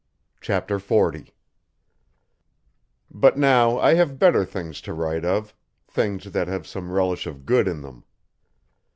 Chapter 0.39 0.79
40 0.79 1.31
But 3.11 3.37
now 3.37 3.77
I 3.77 3.93
have 3.93 4.17
better 4.17 4.43
things 4.45 4.81
to 4.81 4.93
write 4.95 5.23
of, 5.23 5.53
things 5.87 6.31
that 6.31 6.47
have 6.47 6.65
some 6.65 6.91
relish 6.91 7.27
of 7.27 7.45
good 7.45 7.67
in 7.67 7.81
them. 7.81 8.03